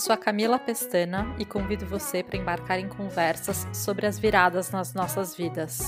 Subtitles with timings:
[0.00, 4.94] sou a Camila Pestana e convido você para embarcar em conversas sobre as viradas nas
[4.94, 5.82] nossas vidas.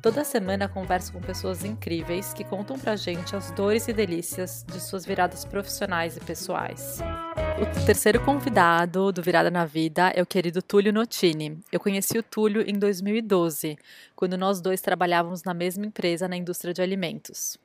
[0.00, 4.80] Toda semana converso com pessoas incríveis que contam pra gente as dores e delícias de
[4.80, 7.00] suas viradas profissionais e pessoais.
[7.60, 11.58] O terceiro convidado do Virada na Vida é o querido Túlio Notini.
[11.72, 13.76] Eu conheci o Túlio em 2012,
[14.14, 17.58] quando nós dois trabalhávamos na mesma empresa na indústria de alimentos.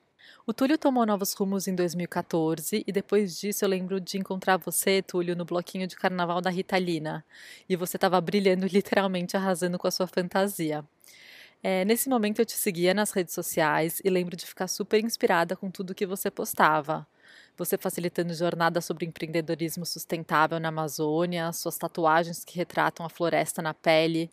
[0.48, 5.02] O Túlio tomou novos rumos em 2014 e depois disso eu lembro de encontrar você,
[5.02, 7.24] Túlio, no bloquinho de carnaval da Ritalina.
[7.68, 10.84] E você estava brilhando, literalmente arrasando com a sua fantasia.
[11.60, 15.56] É, nesse momento eu te seguia nas redes sociais e lembro de ficar super inspirada
[15.56, 17.04] com tudo que você postava.
[17.56, 23.74] Você facilitando jornadas sobre empreendedorismo sustentável na Amazônia, suas tatuagens que retratam a floresta na
[23.74, 24.30] pele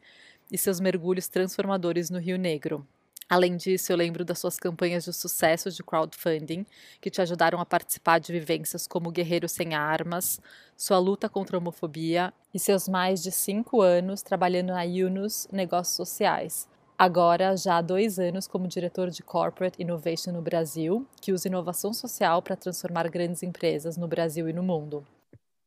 [0.51, 2.87] e seus mergulhos transformadores no Rio Negro.
[3.33, 6.67] Além disso, eu lembro das suas campanhas de sucesso de crowdfunding,
[7.01, 10.39] que te ajudaram a participar de vivências como Guerreiro Sem Armas,
[10.77, 15.95] sua luta contra a homofobia e seus mais de cinco anos trabalhando na Yunus Negócios
[15.95, 16.69] Sociais.
[16.95, 21.91] Agora, já há dois anos como diretor de Corporate Innovation no Brasil, que usa inovação
[21.91, 25.03] social para transformar grandes empresas no Brasil e no mundo.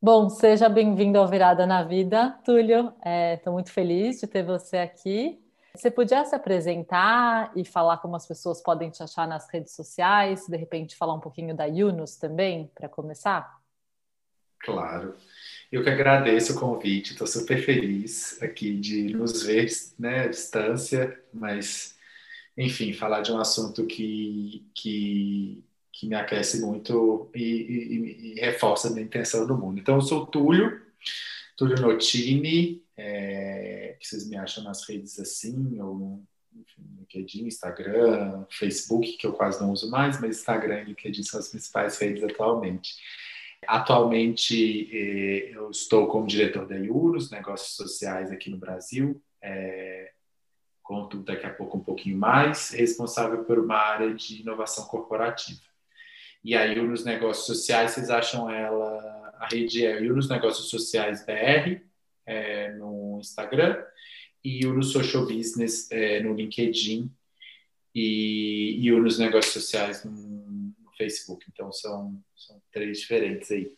[0.01, 2.93] Bom, seja bem-vindo ao Virada na Vida, Túlio.
[3.35, 5.45] Estou é, muito feliz de ter você aqui.
[5.77, 10.47] Você podia se apresentar e falar como as pessoas podem te achar nas redes sociais,
[10.49, 13.61] de repente falar um pouquinho da Yunus também, para começar?
[14.61, 15.15] Claro.
[15.71, 19.69] Eu que agradeço o convite, estou super feliz aqui de nos ver
[19.99, 21.95] né, à distância, mas,
[22.57, 28.89] enfim, falar de um assunto que, que, que me aquece muito e, e, e reforça
[28.89, 29.79] a minha intenção no mundo.
[29.79, 30.81] Então, eu sou Túlio,
[31.57, 36.27] Túlio Notini, é, que vocês me acham nas redes assim, ou no
[36.99, 41.49] LinkedIn, Instagram, Facebook, que eu quase não uso mais, mas Instagram e LinkedIn são as
[41.49, 42.95] principais redes atualmente.
[43.67, 49.21] Atualmente, é, eu estou como diretor da IUROS, Negócios Sociais aqui no Brasil.
[49.43, 50.13] É,
[50.83, 55.61] conto daqui a pouco um pouquinho mais, responsável por uma área de inovação corporativa.
[56.45, 61.81] E a IUROS Negócios Sociais, vocês acham ela a rede é Yunus Negócios Sociais BR
[62.25, 63.83] é, no Instagram
[64.43, 67.11] e Yunus Social Business é, no LinkedIn
[67.95, 71.45] e Yunus Negócios Sociais no, no, Facebook.
[71.53, 73.77] Então são, são três diferentes aí.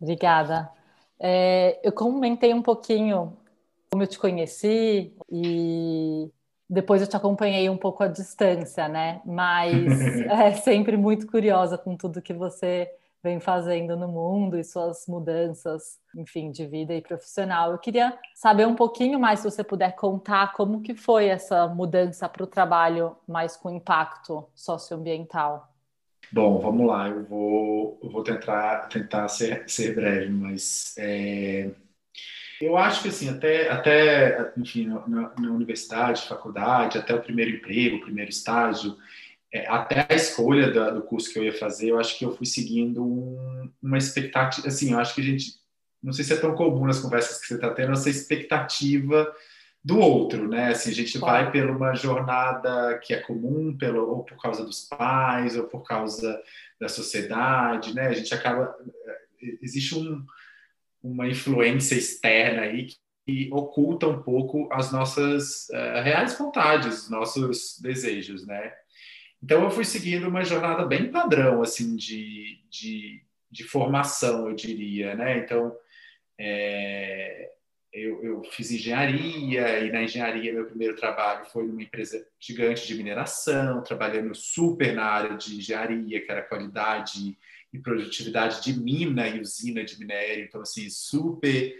[0.00, 0.70] Obrigada.
[1.18, 3.36] É, eu comentei um pouquinho
[3.90, 6.30] como eu te conheci e
[6.68, 9.20] depois eu te acompanhei um pouco à distância, né?
[9.26, 12.88] Mas é sempre muito curiosa com tudo que você
[13.22, 17.72] vem fazendo no mundo e suas mudanças, enfim, de vida e profissional.
[17.72, 22.28] Eu queria saber um pouquinho mais, se você puder contar, como que foi essa mudança
[22.28, 25.68] para o trabalho mais com impacto socioambiental.
[26.32, 27.08] Bom, vamos lá.
[27.08, 31.70] Eu vou, eu vou tentar, tentar ser, ser breve, mas é,
[32.60, 37.96] eu acho que assim, até, até enfim, na, na universidade, faculdade, até o primeiro emprego,
[37.96, 38.96] o primeiro estágio,
[39.52, 42.36] é, até a escolha da, do curso que eu ia fazer, eu acho que eu
[42.36, 45.54] fui seguindo um, uma expectativa, assim, eu acho que a gente,
[46.02, 49.32] não sei se é tão comum nas conversas que você está tendo, essa expectativa
[49.82, 50.68] do outro, né?
[50.68, 54.82] Assim, a gente vai por uma jornada que é comum, pelo, ou por causa dos
[54.84, 56.40] pais, ou por causa
[56.78, 58.08] da sociedade, né?
[58.08, 58.74] A gente acaba...
[59.62, 60.24] Existe um,
[61.02, 62.88] uma influência externa aí
[63.26, 68.72] que oculta um pouco as nossas uh, reais vontades, os nossos desejos, né?
[69.42, 75.14] Então eu fui seguindo uma jornada bem padrão assim de, de, de formação, eu diria,
[75.14, 75.38] né?
[75.38, 75.74] Então
[76.38, 77.50] é,
[77.92, 82.94] eu, eu, fiz engenharia e na engenharia meu primeiro trabalho foi numa empresa gigante de
[82.94, 87.36] mineração, trabalhando super na área de engenharia, que era qualidade
[87.72, 91.74] e produtividade de mina e usina de minério, então assim super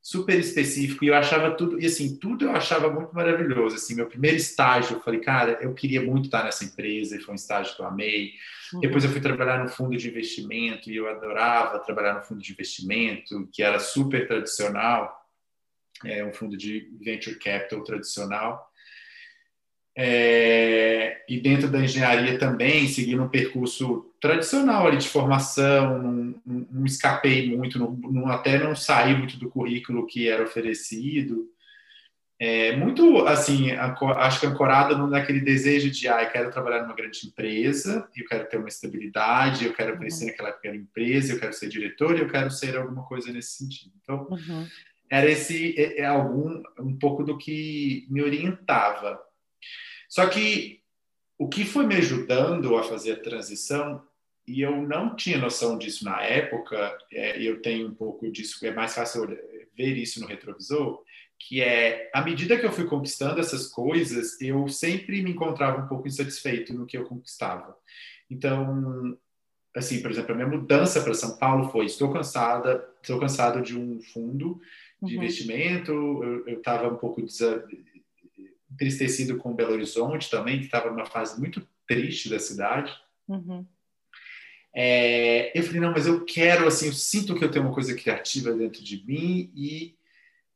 [0.00, 4.06] super específico e eu achava tudo e assim tudo eu achava muito maravilhoso assim meu
[4.06, 7.74] primeiro estágio eu falei cara eu queria muito estar nessa empresa e foi um estágio
[7.74, 8.32] que eu amei
[8.72, 8.80] uhum.
[8.80, 12.52] depois eu fui trabalhar no fundo de investimento e eu adorava trabalhar no fundo de
[12.52, 15.14] investimento que era super tradicional
[16.04, 18.68] é um fundo de venture capital tradicional
[20.00, 27.56] é, e dentro da engenharia também, seguindo um percurso tradicional ali de formação, não, escapei
[27.56, 31.48] muito, não, não, até não saí muito do currículo que era oferecido.
[32.40, 37.26] É, muito, assim, acho que ancorada naquele desejo de, ah, eu quero trabalhar numa grande
[37.26, 40.30] empresa, eu quero ter uma estabilidade, eu quero crescer uhum.
[40.30, 43.92] naquela pequena empresa, eu quero ser diretor, eu quero ser alguma coisa nesse sentido.
[44.00, 44.66] Então, uhum.
[45.10, 49.20] era esse, é, é algum, um pouco do que me orientava.
[50.08, 50.77] Só que
[51.38, 54.02] o que foi me ajudando a fazer a transição,
[54.46, 58.72] e eu não tinha noção disso na época, é, eu tenho um pouco disso, é
[58.72, 59.26] mais fácil
[59.76, 61.02] ver isso no retrovisor,
[61.38, 65.86] que é, à medida que eu fui conquistando essas coisas, eu sempre me encontrava um
[65.86, 67.76] pouco insatisfeito no que eu conquistava.
[68.28, 69.16] Então,
[69.76, 73.78] assim, por exemplo, a minha mudança para São Paulo foi: estou cansada, estou cansado de
[73.78, 74.60] um fundo
[75.00, 75.22] de uhum.
[75.22, 75.92] investimento,
[76.46, 77.22] eu estava um pouco
[78.78, 82.92] entristecido com Belo Horizonte também, que estava numa fase muito triste da cidade.
[83.26, 83.66] Uhum.
[84.72, 87.94] É, eu falei, não, mas eu quero, assim, eu sinto que eu tenho uma coisa
[87.96, 89.96] criativa dentro de mim e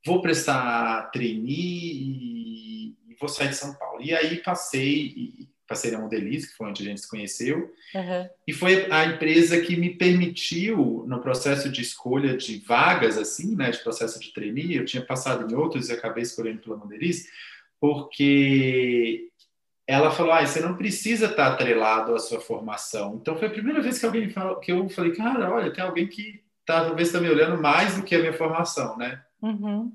[0.06, 4.00] vou prestar trainee e, e vou sair de São Paulo.
[4.00, 8.28] E aí passei, passei na Modelize, que foi onde a gente se conheceu, uhum.
[8.46, 13.72] e foi a empresa que me permitiu, no processo de escolha de vagas, assim, né,
[13.72, 17.28] de processo de trainee, eu tinha passado em outros e acabei escolhendo pela Modelize,
[17.82, 19.28] porque
[19.88, 23.18] ela falou, ah, você não precisa estar atrelado à sua formação.
[23.20, 26.06] Então foi a primeira vez que alguém falou, que eu falei, cara, olha, tem alguém
[26.06, 29.20] que tá, talvez está me olhando mais do que a minha formação, né?
[29.42, 29.92] Uhum.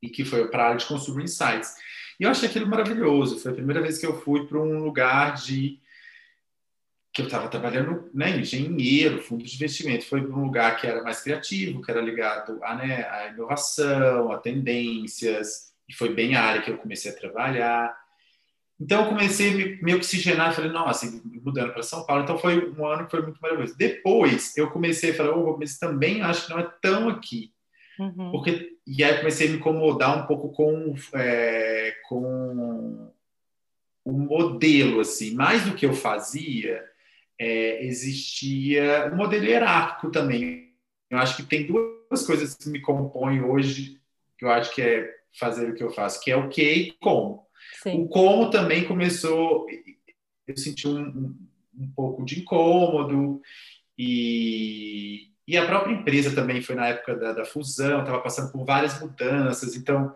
[0.00, 1.74] E que foi para a área de Consumer Insights.
[2.20, 3.40] E eu achei aquilo maravilhoso.
[3.40, 5.80] Foi a primeira vez que eu fui para um lugar de
[7.12, 10.06] que eu estava trabalhando, né, engenheiro, fundo de investimento.
[10.06, 14.30] Foi para um lugar que era mais criativo, que era ligado a, né, a inovação,
[14.30, 17.96] a tendências, e foi bem a área que eu comecei a trabalhar.
[18.80, 21.10] Então eu comecei a me, me oxigenar, falei, nossa,
[21.42, 22.22] mudando para São Paulo.
[22.22, 23.76] Então foi um ano que foi muito maravilhoso.
[23.76, 27.52] Depois eu comecei a falar, oh, mas também acho que não é tão aqui.
[27.98, 28.30] Uhum.
[28.30, 33.12] Porque, e aí comecei a me incomodar um pouco com, é, com
[34.04, 36.84] o modelo, assim, mais do que eu fazia,
[37.38, 40.72] é, existia um modelo hierárquico também.
[41.10, 44.00] Eu acho que tem duas coisas que me compõem hoje,
[44.38, 46.92] que eu acho que é fazer o que eu faço, que é o que e
[46.92, 47.46] como.
[47.82, 48.02] Sim.
[48.02, 49.66] O como também começou,
[50.46, 51.36] eu senti um, um,
[51.80, 53.40] um pouco de incômodo
[53.96, 58.64] e, e a própria empresa também foi na época da, da fusão, estava passando por
[58.64, 60.14] várias mudanças, então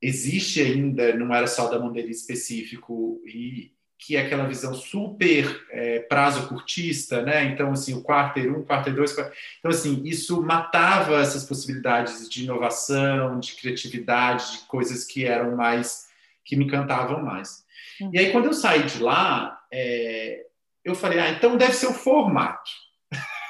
[0.00, 6.00] existe ainda, não era só da Mondeli específico, e que é aquela visão super é,
[6.00, 7.44] prazo curtista, né?
[7.44, 12.44] Então, assim, o quarter 1, um, quarter 2, então, assim, isso matava essas possibilidades de
[12.44, 16.08] inovação, de criatividade, de coisas que eram mais,
[16.44, 17.62] que me encantavam mais.
[18.00, 18.10] Uhum.
[18.14, 20.46] E aí, quando eu saí de lá, é,
[20.82, 22.70] eu falei, ah, então deve ser o formato.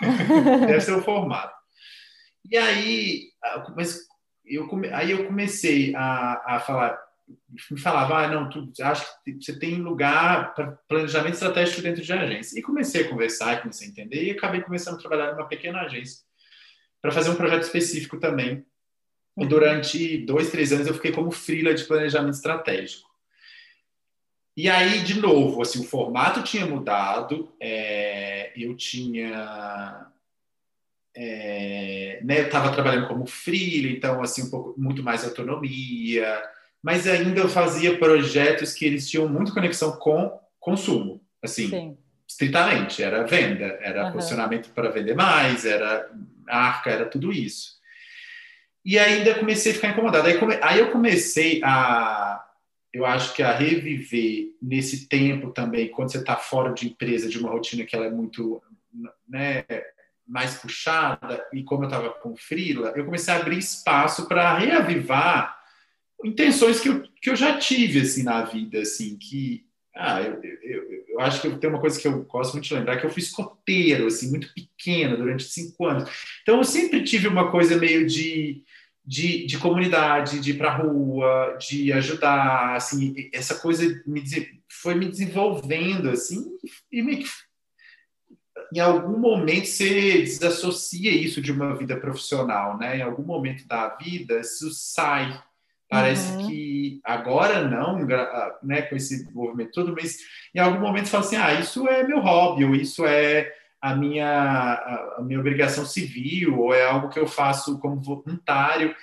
[0.66, 1.54] Deve ser o formato.
[2.50, 3.28] E aí,
[3.76, 4.00] mas
[4.46, 6.98] eu, aí eu comecei a, a falar,
[7.70, 12.12] me falava, ah, não, tu acho que você tem lugar para planejamento estratégico dentro de
[12.12, 12.58] agência.
[12.58, 16.22] E comecei a conversar, comecei a entender, e acabei começando a trabalhar numa pequena agência
[17.00, 18.64] para fazer um projeto específico também.
[19.36, 23.08] E durante dois, três anos eu fiquei como freela de planejamento estratégico.
[24.56, 30.06] E aí, de novo, assim, o formato tinha mudado, é, eu tinha.
[31.16, 36.42] É, né, eu estava trabalhando como freela, então, assim, um pouco, muito mais autonomia,
[36.82, 41.98] mas ainda eu fazia projetos que eles tinham muito conexão com consumo, assim, Sim.
[42.26, 44.12] estritamente, era venda, era uhum.
[44.12, 46.10] posicionamento para vender mais, era
[46.48, 47.78] arca, era tudo isso.
[48.84, 50.26] E ainda comecei a ficar incomodado.
[50.26, 52.46] Aí, come, aí eu comecei a
[52.92, 57.38] eu acho que a reviver nesse tempo também, quando você está fora de empresa, de
[57.38, 58.60] uma rotina que ela é muito
[59.28, 59.64] né,
[60.26, 65.59] mais puxada, e como eu estava com frila, eu comecei a abrir espaço para reavivar
[66.24, 71.04] intenções que eu, que eu já tive assim na vida, assim, que ah, eu, eu,
[71.08, 73.10] eu acho que eu tenho uma coisa que eu gosto muito de lembrar, que eu
[73.10, 76.08] fui escoteiro, assim, muito pequeno, durante cinco anos.
[76.42, 78.62] Então, eu sempre tive uma coisa meio de
[79.04, 84.22] de, de comunidade, de ir para a rua, de ajudar, assim, essa coisa me,
[84.68, 86.46] foi me desenvolvendo, assim,
[86.92, 87.02] e
[88.72, 92.98] em algum momento você desassocia isso de uma vida profissional, né?
[92.98, 95.42] Em algum momento da vida isso sai.
[95.90, 96.46] Parece uhum.
[96.46, 98.06] que agora não,
[98.62, 100.18] né, com esse movimento todo, mas
[100.54, 103.96] em algum momento você fala assim, ah, isso é meu hobby, ou isso é a
[103.96, 104.74] minha,
[105.18, 108.94] a minha obrigação civil, ou é algo que eu faço como voluntário.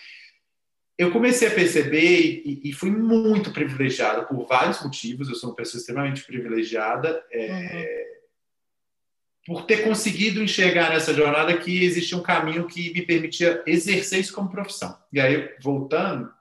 [0.98, 5.28] Eu comecei a perceber e, e fui muito privilegiado por vários motivos.
[5.28, 8.08] Eu sou uma pessoa extremamente privilegiada é,
[9.46, 9.56] uhum.
[9.56, 14.34] por ter conseguido enxergar nessa jornada que existia um caminho que me permitia exercer isso
[14.34, 14.98] como profissão.
[15.12, 16.37] E aí, voltando,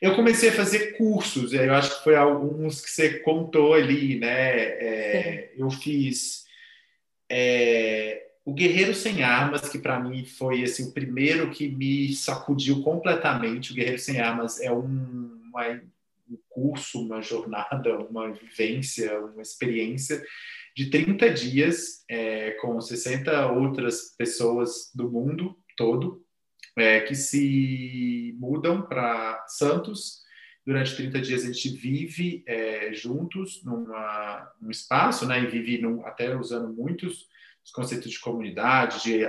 [0.00, 1.52] eu comecei a fazer cursos.
[1.52, 4.58] Eu acho que foi alguns que você contou ali, né?
[4.58, 6.44] É, eu fiz
[7.30, 12.82] é, o Guerreiro Sem Armas, que para mim foi assim, o primeiro que me sacudiu
[12.82, 13.72] completamente.
[13.72, 15.68] O Guerreiro Sem Armas é um, uma,
[16.30, 20.22] um curso, uma jornada, uma vivência, uma experiência
[20.76, 26.25] de 30 dias é, com 60 outras pessoas do mundo todo
[26.76, 30.24] é, que se mudam para Santos.
[30.64, 36.04] Durante 30 dias a gente vive é, juntos numa, num espaço, né, e vive num,
[36.04, 37.26] até usando muitos
[37.64, 39.24] os conceitos de comunidade, de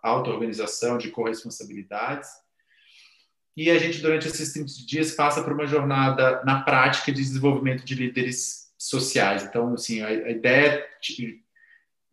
[0.00, 2.28] auto-organização, de corresponsabilidades.
[3.56, 7.84] E a gente, durante esses 30 dias, passa por uma jornada na prática de desenvolvimento
[7.84, 9.42] de líderes sociais.
[9.42, 10.88] Então, assim, a, ideia é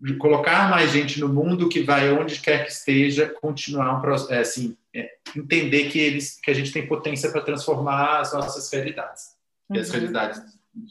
[0.05, 4.39] de, colocar mais gente no mundo que vai onde quer que esteja, continuar, um, é,
[4.39, 9.35] assim, é, entender que, eles, que a gente tem potência para transformar as nossas realidades
[9.69, 9.75] uhum.
[9.75, 9.93] e as uhum.
[9.93, 10.41] realidades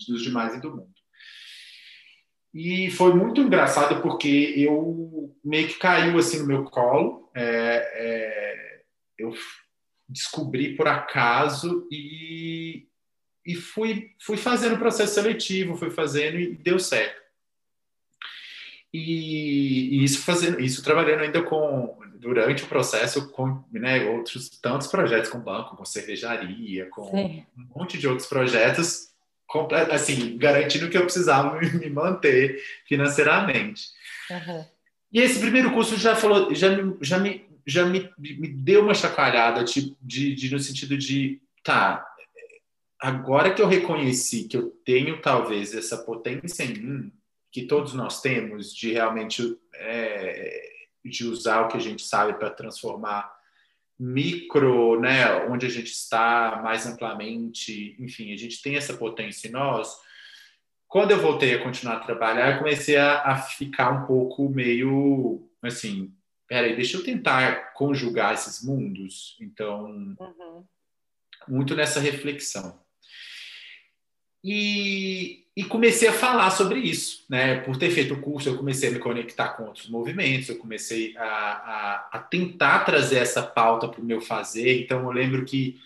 [0.08, 0.94] dos demais e do mundo.
[2.54, 7.28] E foi muito engraçado porque eu meio que caiu assim no meu colo.
[7.34, 8.82] É, é,
[9.18, 9.34] eu
[10.08, 12.86] descobri por acaso e,
[13.44, 17.23] e fui, fui fazendo o processo seletivo, fui fazendo e deu certo.
[18.96, 24.86] E, e, isso fazendo, isso trabalhando ainda com durante o processo com né, outros tantos
[24.86, 27.44] projetos com banco, com cervejaria, com Sim.
[27.58, 29.08] um monte de outros projetos,
[29.90, 33.88] assim garantindo que eu precisava me manter financeiramente.
[34.30, 34.64] Uhum.
[35.12, 36.68] E esse primeiro curso já falou, já,
[37.00, 42.06] já me já me, me deu uma chacoalhada de, de, de, no sentido de, tá,
[43.00, 47.12] agora que eu reconheci que eu tenho talvez essa potência em mim,
[47.54, 50.72] que todos nós temos, de realmente é,
[51.04, 53.32] de usar o que a gente sabe para transformar
[53.96, 59.52] micro, né, onde a gente está mais amplamente, enfim, a gente tem essa potência em
[59.52, 59.96] nós.
[60.88, 65.48] Quando eu voltei a continuar a trabalhar, eu comecei a, a ficar um pouco meio
[65.62, 66.12] assim,
[66.48, 69.36] peraí, deixa eu tentar conjugar esses mundos.
[69.40, 70.64] Então, uhum.
[71.46, 72.83] muito nessa reflexão.
[74.46, 77.60] E, e, comecei a falar sobre isso, né?
[77.60, 81.16] Por ter feito o curso, eu comecei a me conectar com outros movimentos, eu comecei
[81.16, 84.82] a, a, a tentar trazer essa pauta para o meu fazer.
[84.82, 85.80] Então, eu lembro que,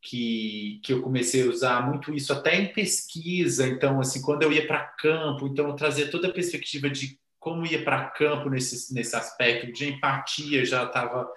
[0.00, 3.66] que, que eu comecei a usar muito isso até em pesquisa.
[3.66, 7.66] Então, assim, quando eu ia para campo, então eu trazia toda a perspectiva de como
[7.66, 11.28] ia para campo nesse, nesse aspecto de empatia, já estava.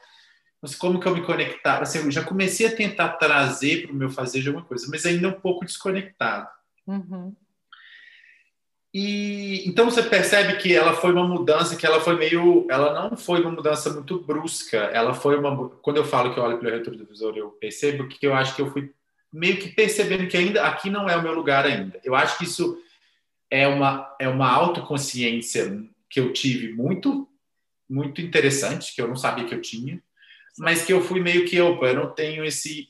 [0.78, 1.82] Como que eu me conectava?
[1.82, 5.04] Assim, eu já comecei a tentar trazer para o meu fazer de alguma coisa, mas
[5.06, 6.59] ainda um pouco desconectado.
[6.90, 7.36] Uhum.
[8.92, 13.16] E então você percebe que ela foi uma mudança que ela foi meio, ela não
[13.16, 14.78] foi uma mudança muito brusca.
[14.78, 18.34] Ela foi uma, quando eu falo que eu olho pelo retrovisor, eu percebo que eu
[18.34, 18.92] acho que eu fui
[19.32, 22.00] meio que percebendo que ainda aqui não é o meu lugar ainda.
[22.04, 22.82] Eu acho que isso
[23.52, 27.30] é uma é uma autoconsciência que eu tive muito,
[27.88, 30.02] muito interessante, que eu não sabia que eu tinha,
[30.58, 32.88] mas que eu fui meio que, opa, eu não tenho esse.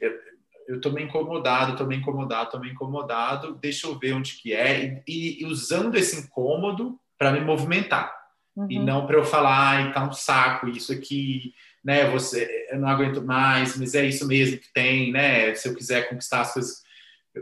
[0.69, 4.53] Eu estou meio incomodado, estou meio incomodado, estou meio incomodado, deixa eu ver onde que
[4.53, 8.15] é, e, e usando esse incômodo para me movimentar.
[8.55, 8.67] Uhum.
[8.69, 12.09] E não para eu falar, ai, tá um saco isso aqui, né?
[12.11, 15.55] Você, eu não aguento mais, mas é isso mesmo que tem, né?
[15.55, 16.83] Se eu quiser conquistar as coisas,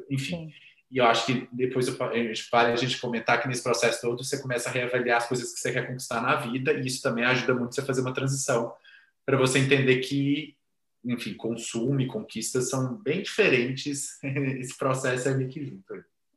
[0.09, 0.47] enfim.
[0.47, 0.53] Sim.
[0.89, 4.69] E eu acho que depois vale a gente comentar que nesse processo todo você começa
[4.69, 7.75] a reavaliar as coisas que você quer conquistar na vida, e isso também ajuda muito
[7.75, 8.73] você a fazer uma transição
[9.25, 10.55] para você entender que,
[11.07, 14.19] enfim, consumo e conquistas são bem diferentes.
[14.59, 15.93] Esse processo é meio que junto.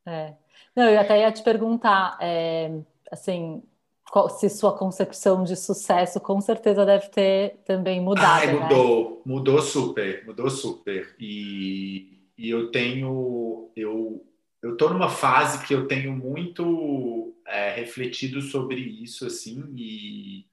[0.07, 0.35] É.
[0.75, 3.63] Não, eu até ia te perguntar, é, assim,
[4.11, 8.27] qual, se sua concepção de sucesso com certeza deve ter também mudado.
[8.27, 9.23] Ai, mudou, né?
[9.27, 11.15] mudou super, mudou super.
[11.19, 14.25] E, e eu tenho, eu
[14.63, 20.45] eu estou numa fase que eu tenho muito é, refletido sobre isso, assim, e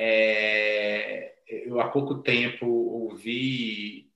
[0.00, 4.08] é, eu há pouco tempo ouvi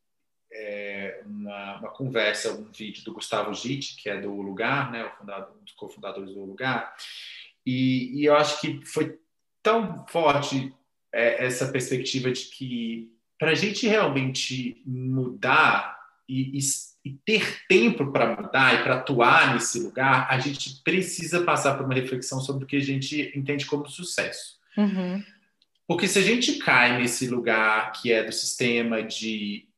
[0.53, 5.11] é, uma, uma, conversa, um vídeo do Gustavo Gitt, que é do Lugar, né, o
[5.19, 6.95] fundador, um dos cofundadores do Lugar,
[7.67, 9.19] e, e, eu acho que foi
[9.63, 10.73] tão forte
[11.13, 15.99] é, essa perspectiva de que para a gente realmente mudar
[16.29, 16.61] e, e
[17.05, 21.85] e ter tempo para mudar e para atuar nesse lugar, a gente precisa passar por
[21.85, 24.57] uma reflexão sobre o que a gente entende como sucesso.
[24.77, 25.23] Uhum.
[25.93, 29.69] Porque se a gente cai nesse lugar que é do sistema de,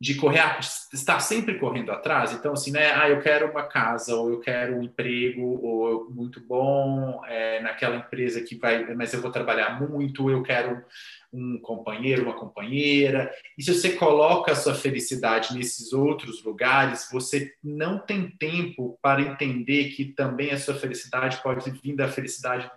[0.00, 4.16] de correr, de estar sempre correndo atrás, então assim, né, ah, eu quero uma casa,
[4.16, 9.22] ou eu quero um emprego, ou muito bom é, naquela empresa que vai, mas eu
[9.22, 10.84] vou trabalhar muito, eu quero
[11.32, 13.32] um companheiro, uma companheira.
[13.56, 19.22] E se você coloca a sua felicidade nesses outros lugares, você não tem tempo para
[19.22, 22.68] entender que também a sua felicidade pode vir da felicidade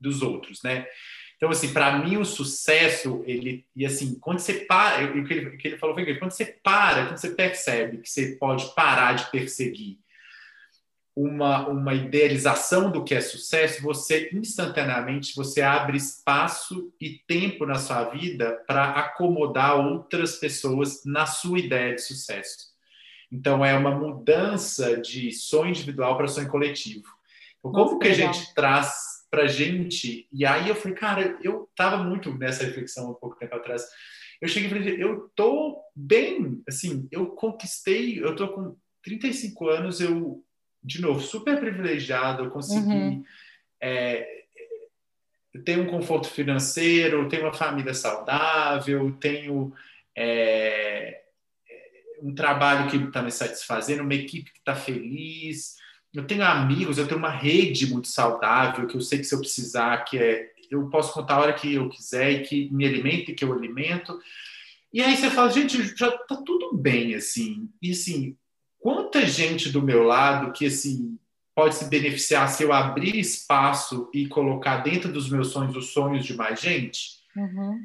[0.00, 0.86] dos outros, né?
[1.40, 5.56] Então, assim, para mim o sucesso, ele, e assim, quando você para, o que ele,
[5.56, 9.14] que ele falou foi que quando você para, quando você percebe que você pode parar
[9.14, 9.98] de perseguir
[11.16, 17.76] uma, uma idealização do que é sucesso, você instantaneamente você abre espaço e tempo na
[17.76, 22.68] sua vida para acomodar outras pessoas na sua ideia de sucesso.
[23.32, 27.08] Então é uma mudança de sonho individual para sonho coletivo.
[27.60, 30.28] Então, como que a gente traz para gente?
[30.32, 33.84] E aí eu falei, cara, eu estava muito nessa reflexão um pouco tempo atrás.
[34.40, 40.00] Eu cheguei e falei, eu tô bem, assim, eu conquistei, eu tô com 35 anos,
[40.00, 40.44] eu
[40.82, 42.88] de novo, super privilegiado, eu consegui.
[42.88, 43.24] Uhum.
[43.80, 44.44] É,
[45.64, 49.72] tenho um conforto financeiro, tenho uma família saudável, tenho
[50.16, 51.22] é,
[52.22, 55.76] um trabalho que está me satisfazendo, uma equipe que está feliz.
[56.12, 59.38] Eu tenho amigos, eu tenho uma rede muito saudável, que eu sei que se eu
[59.38, 63.30] precisar, que é, eu posso contar a hora que eu quiser e que me alimenta
[63.30, 64.18] e que eu alimento.
[64.92, 67.68] E aí você fala, gente, já está tudo bem, assim.
[67.80, 68.36] E assim,
[68.78, 71.16] quanta gente do meu lado que assim
[71.54, 76.24] pode se beneficiar se eu abrir espaço e colocar dentro dos meus sonhos os sonhos
[76.24, 77.20] de mais gente.
[77.36, 77.84] Uhum.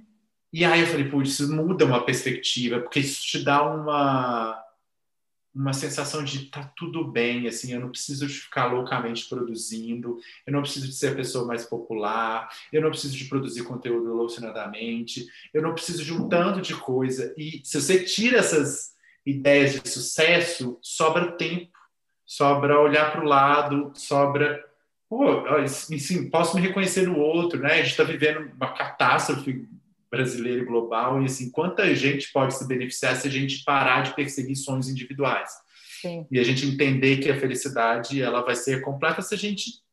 [0.53, 4.57] E aí eu falei, putz, isso muda uma perspectiva, porque isso te dá uma
[5.55, 10.51] uma sensação de tá tudo bem, assim, eu não preciso de ficar loucamente produzindo, eu
[10.51, 15.25] não preciso de ser a pessoa mais popular, eu não preciso de produzir conteúdo alucinadamente,
[15.53, 17.33] eu não preciso de um tanto de coisa.
[17.37, 18.93] E se você tira essas
[19.25, 21.71] ideias de sucesso, sobra tempo,
[22.25, 24.63] sobra olhar para o lado, sobra.
[25.07, 27.73] Pô, assim, posso me reconhecer no outro, né?
[27.73, 29.69] A gente está vivendo uma catástrofe
[30.15, 34.15] brasileira e global, e assim, quanta gente pode se beneficiar se a gente parar de
[34.15, 35.49] perseguir sonhos individuais.
[36.01, 36.25] Sim.
[36.31, 39.85] E a gente entender que a felicidade ela vai ser completa se a gente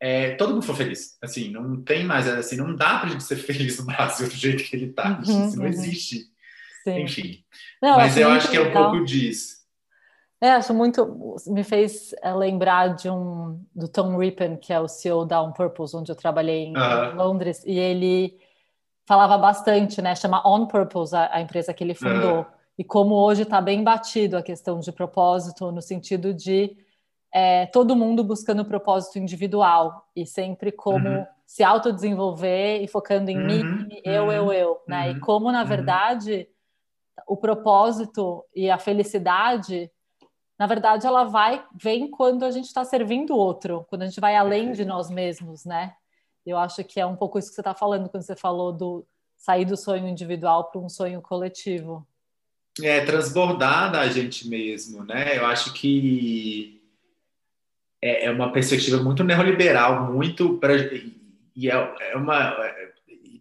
[0.00, 1.16] é, todo mundo for feliz.
[1.22, 4.62] Assim, não tem mais, assim, não dá para gente ser feliz no Brasil do jeito
[4.62, 5.12] que ele está.
[5.12, 5.68] Uhum, assim, não uhum.
[5.70, 6.24] existe.
[6.82, 7.00] Sim.
[7.00, 7.44] Enfim.
[7.80, 9.64] Não, Mas eu acho que é um pouco disso.
[10.42, 11.36] É, acho muito.
[11.46, 15.52] Me fez é, lembrar de um do Tom Rippon, que é o CEO da On
[15.52, 16.74] Purpose, onde eu trabalhei em.
[17.16, 18.38] Londres, e ele
[19.06, 20.14] falava bastante, né?
[20.14, 22.42] Chama On Purpose, a, a empresa que ele fundou.
[22.42, 22.46] -huh.
[22.76, 26.76] E como hoje está bem batido a questão de propósito, no sentido de
[27.32, 31.26] é, todo mundo buscando propósito individual e sempre como uhum.
[31.46, 33.46] se autodesenvolver e focando em uhum.
[33.46, 35.10] mim, eu, eu, eu, né?
[35.10, 35.20] E uhum.
[35.20, 35.66] como, na uhum.
[35.66, 36.48] verdade,
[37.26, 39.90] o propósito e a felicidade,
[40.58, 44.20] na verdade, ela vai, vem quando a gente está servindo o outro, quando a gente
[44.20, 45.92] vai além de nós mesmos, né?
[46.46, 49.06] Eu acho que é um pouco isso que você está falando quando você falou do
[49.36, 52.06] sair do sonho individual para um sonho coletivo.
[52.82, 55.38] É, transbordar da gente mesmo, né?
[55.38, 56.82] Eu acho que
[58.02, 60.74] é, é uma perspectiva muito neoliberal, muito pra,
[61.54, 62.56] e é, é uma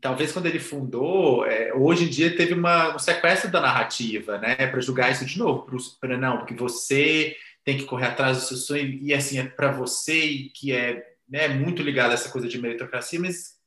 [0.03, 4.55] talvez quando ele fundou, é, hoje em dia teve uma, um sequestro da narrativa, né,
[4.67, 5.65] para julgar isso de novo,
[5.97, 9.71] para não, porque você tem que correr atrás do seu sonho e assim é para
[9.71, 13.59] você que é né, muito ligado a essa coisa de meritocracia, mas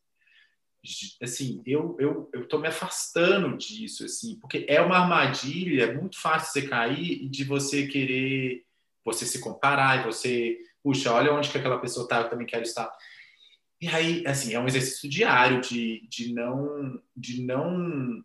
[1.21, 6.53] assim eu eu eu me afastando disso assim, porque é uma armadilha é muito fácil
[6.53, 8.65] você cair de você querer
[9.05, 12.63] você se comparar e você puxa olha onde que aquela pessoa tá, eu também quero
[12.63, 12.89] estar.
[13.81, 18.25] E aí, assim, é um exercício diário de, de não de não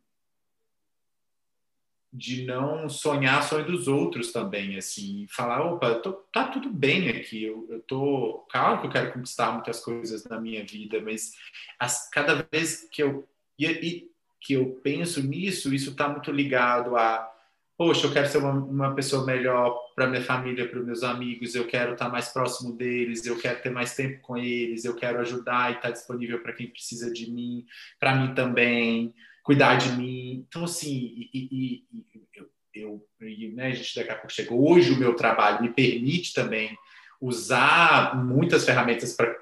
[2.14, 7.44] de não sonhar sonho dos outros também, assim, falar, opa, tô, tá tudo bem aqui,
[7.44, 11.32] eu, eu tô, claro que eu quero conquistar muitas coisas na minha vida, mas
[11.80, 16.98] as, cada vez que eu e, e, que eu penso nisso, isso está muito ligado
[16.98, 17.32] a
[17.78, 21.66] poxa, eu quero ser uma, uma pessoa melhor para minha família, para meus amigos, eu
[21.66, 25.20] quero estar tá mais próximo deles, eu quero ter mais tempo com eles, eu quero
[25.20, 27.66] ajudar e estar tá disponível para quem precisa de mim,
[28.00, 30.46] para mim também, cuidar de mim.
[30.48, 32.42] Então, assim, e, e, e
[32.74, 34.54] eu, eu né, a gente daqui a pouco chega.
[34.54, 36.78] Hoje, o meu trabalho me permite também
[37.20, 39.36] usar muitas ferramentas para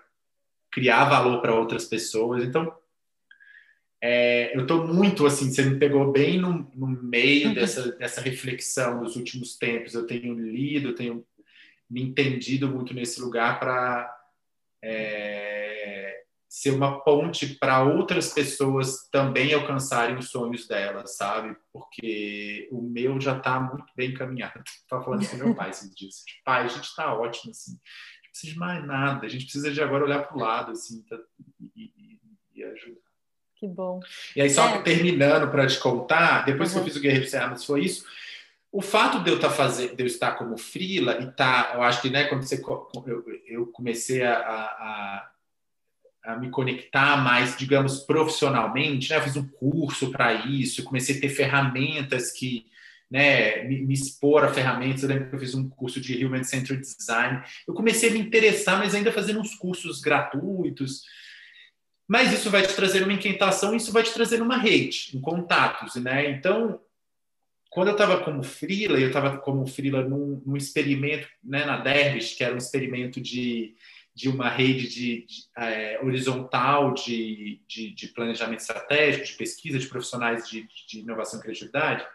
[0.71, 2.43] criar valor para outras pessoas.
[2.43, 2.73] Então,
[4.01, 7.53] é, eu estou muito assim, você me pegou bem no, no meio uhum.
[7.53, 9.93] dessa, dessa reflexão nos últimos tempos.
[9.93, 11.25] Eu tenho lido, tenho
[11.89, 14.15] me entendido muito nesse lugar para
[14.81, 15.68] é,
[16.49, 21.55] ser uma ponte para outras pessoas também alcançarem os sonhos delas, sabe?
[21.71, 24.63] Porque o meu já está muito bem encaminhado.
[24.65, 26.23] Estava falando com meu pai esses dias.
[26.43, 27.73] Pai, a gente está ótimo, assim.
[27.73, 29.27] Não precisa de mais nada.
[29.27, 31.19] A gente precisa de agora olhar para o lado, assim, tá,
[31.75, 32.19] e, e,
[32.55, 33.09] e ajudar.
[33.55, 33.99] Que bom.
[34.35, 34.81] E aí, só é.
[34.81, 36.75] terminando para te contar, depois uhum.
[36.75, 38.05] que eu fiz o Guerreiro Sem Armas, foi isso.
[38.71, 41.83] O fato de eu estar tá fazendo, de eu estar como frila e tá, eu
[41.83, 42.63] acho que né, quando você,
[43.05, 45.31] eu, eu comecei a, a, a,
[46.38, 51.30] me conectar mais, digamos, profissionalmente, né, eu fiz um curso para isso, comecei a ter
[51.30, 52.65] ferramentas que
[53.10, 55.04] né, me, me, expor a ferramentas.
[55.04, 57.42] Eu lembro que eu fiz um curso de Human Centered Design.
[57.68, 61.04] Eu comecei a me interessar, mas ainda fazendo uns cursos gratuitos.
[62.08, 65.96] Mas isso vai te trazer uma inquietação, isso vai te trazer uma rede, em contatos,
[65.96, 66.30] né?
[66.32, 66.80] Então,
[67.70, 72.34] quando eu estava como freela, eu estava como freela num, num experimento né, na Dervish,
[72.34, 73.76] que era um experimento de,
[74.19, 80.45] de uma rede de, de é, horizontal de, de, planejamento estratégico, de pesquisa de profissionais
[80.49, 82.05] de, inovação e criatividade,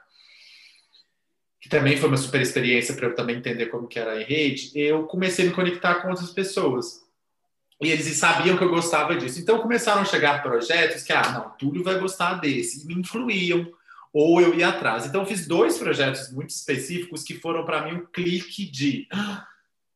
[1.58, 4.70] que também foi uma super experiência para eu também entender como que era a rede,
[4.78, 7.02] eu comecei a me conectar com outras pessoas.
[7.80, 9.40] E eles sabiam que eu gostava disso.
[9.40, 12.84] Então começaram a chegar projetos que, ah, não, Túlio vai gostar desse.
[12.84, 13.66] E me influíam
[14.12, 15.06] ou eu ia atrás.
[15.06, 19.46] Então, fiz dois projetos muito específicos que foram para mim um clique de ah,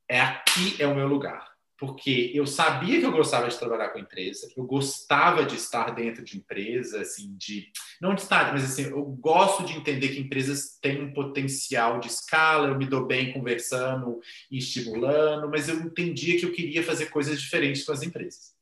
[0.08, 1.47] é aqui é o meu lugar.
[1.78, 6.24] Porque eu sabia que eu gostava de trabalhar com empresa, eu gostava de estar dentro
[6.24, 10.76] de empresa, assim, de não de estar, mas assim, eu gosto de entender que empresas
[10.82, 14.18] têm um potencial de escala, eu me dou bem conversando
[14.50, 18.56] e estimulando, mas eu entendia que eu queria fazer coisas diferentes com as empresas.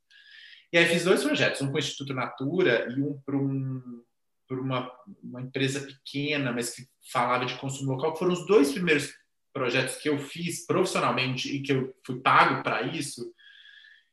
[0.71, 4.03] E aí fiz dois projetos, um com o Instituto Natura e um para um
[4.51, 9.13] uma, uma empresa pequena, mas que falava de consumo local, que foram os dois primeiros
[9.57, 13.33] projetos que eu fiz profissionalmente e que eu fui pago para isso,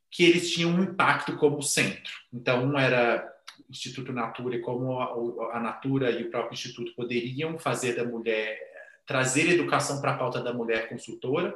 [0.09, 2.13] que eles tinham um impacto como centro.
[2.31, 3.29] Então, um era
[3.69, 8.57] Instituto Natura e como a, a Natura e o próprio Instituto poderiam fazer da mulher,
[9.05, 11.53] trazer educação para a pauta da mulher consultora,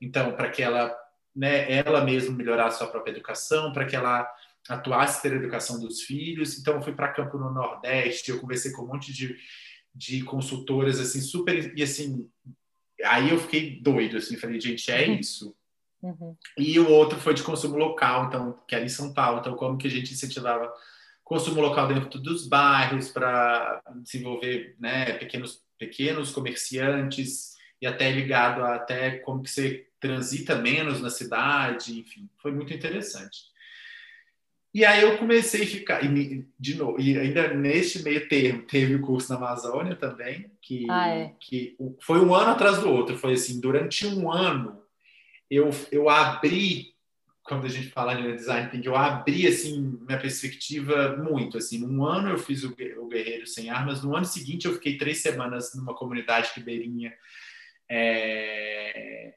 [0.00, 0.92] então, para que ela,
[1.34, 4.28] né, ela mesma melhorasse sua própria educação, para que ela
[4.68, 6.58] atuasse pela educação dos filhos.
[6.58, 9.36] Então, eu fui para campo no Nordeste, eu conversei com um monte de,
[9.94, 11.72] de consultoras, assim, super.
[11.78, 12.28] E assim,
[13.04, 15.14] aí eu fiquei doido, assim, falei, gente, é uhum.
[15.14, 15.54] isso.
[16.02, 16.36] Uhum.
[16.56, 19.40] E o outro foi de consumo local, então, que era em São Paulo.
[19.40, 20.72] Então, como que a gente incentivava
[21.24, 28.76] consumo local dentro dos bairros para desenvolver né, pequenos, pequenos comerciantes e até ligado a
[28.76, 33.48] até como que você transita menos na cidade, enfim, foi muito interessante.
[34.72, 38.94] E aí eu comecei a ficar, e, de novo, e ainda neste meio termo, teve
[38.94, 41.34] o curso na Amazônia também, que, ah, é.
[41.40, 43.16] que foi um ano atrás do outro.
[43.16, 44.82] Foi assim, durante um ano,
[45.50, 46.94] eu, eu abri,
[47.42, 51.78] quando a gente fala de design thinking, eu abri, assim, minha perspectiva muito, assim.
[51.78, 55.22] Num ano eu fiz o, o Guerreiro Sem Armas, no ano seguinte eu fiquei três
[55.22, 57.14] semanas numa comunidade ribeirinha,
[57.88, 59.34] é,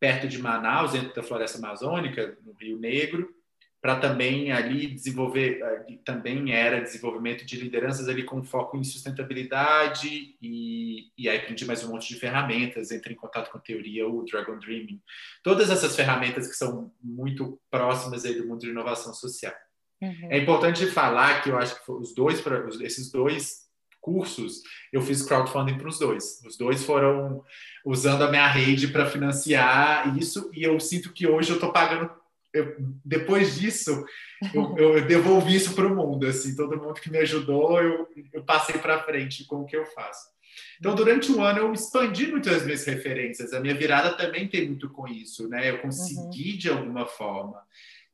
[0.00, 3.41] perto de Manaus, dentro da floresta amazônica, no Rio Negro,
[3.82, 5.60] para também ali desenvolver,
[6.04, 11.82] também era desenvolvimento de lideranças ali com foco em sustentabilidade e, e aí aprendi mais
[11.82, 15.02] um monte de ferramentas, entrei em contato com a teoria, o Dragon Dreaming,
[15.42, 19.52] todas essas ferramentas que são muito próximas aí do mundo de inovação social.
[20.00, 20.28] Uhum.
[20.30, 22.40] É importante falar que eu acho que os dois,
[22.82, 23.62] esses dois
[24.00, 26.40] cursos, eu fiz crowdfunding para os dois.
[26.46, 27.44] Os dois foram
[27.84, 32.21] usando a minha rede para financiar isso e eu sinto que hoje eu estou pagando
[32.52, 34.04] eu, depois disso,
[34.52, 36.26] eu, eu, devolvi isso para o mundo.
[36.26, 39.86] Assim, todo mundo que me ajudou, eu, eu passei para frente com o que eu
[39.86, 40.30] faço.
[40.78, 43.52] Então, durante um ano, eu expandi muito as minhas referências.
[43.52, 45.70] A minha virada também tem muito com isso, né?
[45.70, 46.58] Eu consegui, uhum.
[46.58, 47.62] de alguma forma,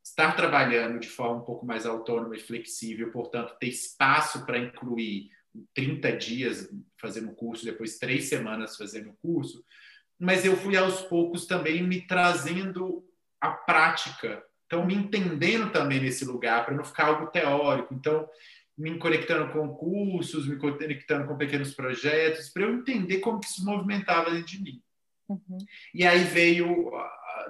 [0.05, 5.31] estar trabalhando de forma um pouco mais autônoma e flexível, portanto, ter espaço para incluir
[5.75, 6.71] 30 dias
[7.01, 9.65] fazendo o curso, depois três semanas fazendo o curso,
[10.19, 13.08] mas eu fui aos poucos também me trazendo
[13.41, 14.43] a prática.
[14.67, 17.95] Então, me entendendo também nesse lugar, para não ficar algo teórico.
[17.95, 18.29] Então,
[18.77, 23.65] me conectando com cursos, me conectando com pequenos projetos, para eu entender como que isso
[23.65, 24.83] movimentava dentro de mim.
[25.29, 25.59] Uhum.
[25.93, 26.91] E aí veio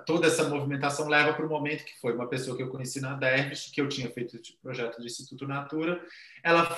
[0.06, 3.14] toda essa movimentação leva para o momento que foi uma pessoa que eu conheci na
[3.14, 6.02] Dervish, que eu tinha feito esse projeto de Instituto Natura,
[6.42, 6.76] ela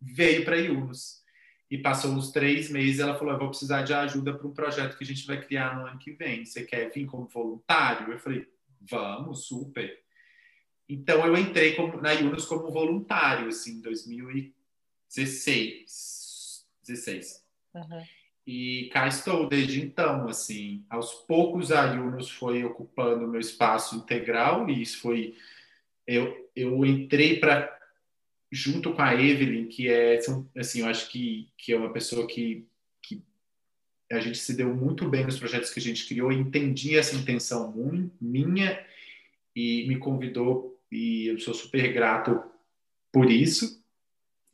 [0.00, 1.19] veio para Yunus
[1.70, 4.98] e passou uns três meses, ela falou, eu vou precisar de ajuda para um projeto
[4.98, 6.44] que a gente vai criar no ano que vem.
[6.44, 8.12] Você quer vir como voluntário?
[8.12, 8.46] Eu falei,
[8.80, 10.02] vamos, super.
[10.88, 16.66] Então eu entrei como, na Yunus como voluntário, assim, em 2016.
[16.84, 17.46] 16.
[17.74, 18.02] Uhum.
[18.44, 24.68] E cá estou desde então, assim, aos poucos a Yunus foi ocupando meu espaço integral
[24.68, 25.36] e isso foi
[26.04, 27.79] eu, eu entrei para
[28.50, 30.18] junto com a Evelyn, que é,
[30.56, 32.66] assim, eu acho que, que é uma pessoa que,
[33.02, 33.22] que
[34.10, 37.72] a gente se deu muito bem nos projetos que a gente criou, entendi essa intenção
[38.20, 38.84] minha
[39.54, 42.42] e me convidou, e eu sou super grato
[43.12, 43.80] por isso.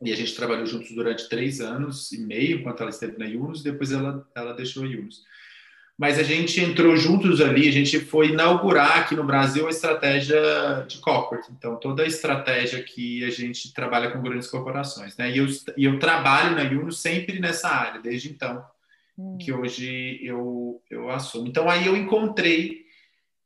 [0.03, 3.63] E a gente trabalhou juntos durante três anos e meio, enquanto ela esteve na Yunus,
[3.63, 5.25] depois ela, ela deixou a Yunus.
[5.99, 10.39] Mas a gente entrou juntos ali, a gente foi inaugurar aqui no Brasil a estratégia
[10.87, 11.51] de corporate.
[11.51, 15.17] Então, toda a estratégia que a gente trabalha com grandes corporações.
[15.17, 15.31] Né?
[15.31, 18.63] E, eu, e eu trabalho na Uno sempre nessa área, desde então,
[19.17, 19.39] hum.
[19.39, 21.49] que hoje eu, eu assumo.
[21.49, 22.85] Então, aí eu encontrei,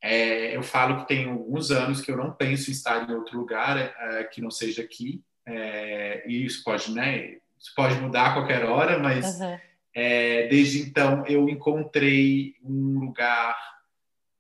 [0.03, 3.39] é, eu falo que tem alguns anos que eu não penso em estar em outro
[3.39, 5.23] lugar é, que não seja aqui.
[5.47, 9.39] É, e isso pode, né, isso pode mudar a qualquer hora, mas...
[9.39, 13.57] Uhum é, desde então, eu encontrei um lugar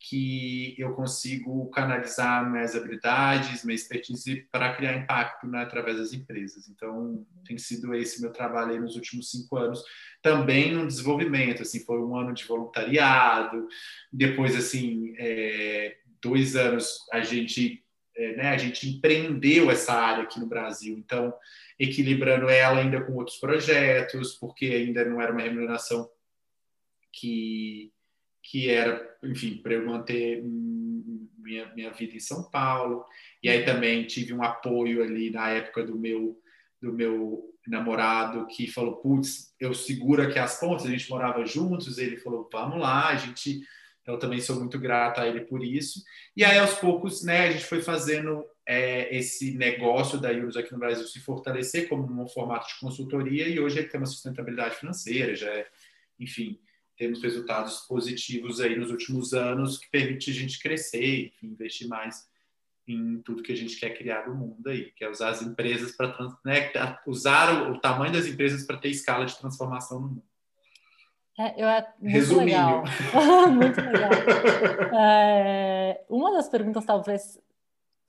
[0.02, 6.68] que eu consigo canalizar minhas habilidades, minha expertise para criar impacto né, através das empresas.
[6.68, 9.84] Então, tem sido esse meu trabalho nos últimos cinco anos.
[10.22, 13.68] Também no desenvolvimento, assim, foi um ano de voluntariado,
[14.10, 17.84] depois, assim, é, dois anos a gente,
[18.16, 20.96] é, né, a gente empreendeu essa área aqui no Brasil.
[20.96, 21.32] Então,
[21.80, 26.10] equilibrando ela ainda com outros projetos, porque ainda não era uma remuneração
[27.10, 27.90] que,
[28.42, 33.06] que era, enfim, para eu manter minha, minha vida em São Paulo.
[33.42, 36.38] E aí também tive um apoio ali na época do meu
[36.82, 41.98] do meu namorado que falou, putz, eu seguro aqui as pontas, a gente morava juntos,
[41.98, 43.60] ele falou, vamos lá, a gente
[44.00, 46.02] então também sou muito grato a ele por isso.
[46.34, 50.72] E aí aos poucos, né, a gente foi fazendo é, esse negócio da Euros aqui
[50.72, 54.76] no Brasil se fortalecer como um formato de consultoria e hoje ele tem uma sustentabilidade
[54.76, 55.66] financeira, já é,
[56.20, 56.56] enfim,
[56.96, 62.28] temos resultados positivos aí nos últimos anos que permite a gente crescer, enfim, investir mais
[62.86, 65.90] em tudo que a gente quer criar no mundo aí, que é usar as empresas
[65.96, 66.70] para né,
[67.08, 70.22] usar o, o, tamanho das empresas para ter escala de transformação no mundo.
[71.36, 72.44] É, eu, é muito Resuminho.
[72.44, 72.84] legal.
[73.50, 74.10] muito legal.
[74.96, 77.36] É, uma das perguntas, talvez,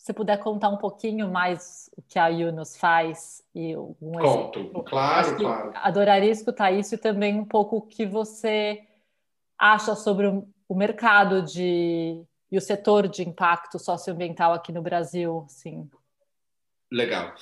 [0.02, 4.84] se puder contar um pouquinho mais o que a Yunus faz e um Conto, exemplo.
[4.84, 5.72] claro, claro.
[5.76, 8.82] Adoraria escutar isso e também um pouco o que você
[9.56, 12.20] acha sobre o mercado de
[12.52, 15.88] e o setor de impacto socioambiental aqui no Brasil, sim.
[16.92, 17.36] Legal.